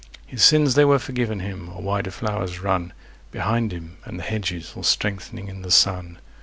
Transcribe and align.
His 0.25 0.41
sins 0.43 0.73
they 0.73 0.83
were 0.83 0.97
forgiven 0.97 1.41
him; 1.41 1.69
or 1.69 1.79
why 1.83 2.01
do 2.01 2.09
flowers 2.09 2.59
run 2.59 2.91
Behind 3.29 3.71
him; 3.71 3.97
and 4.03 4.17
the 4.17 4.23
hedges 4.23 4.73
all 4.75 4.81
strengthening 4.81 5.47
in 5.47 5.61
the 5.61 5.69
sun? 5.69 6.17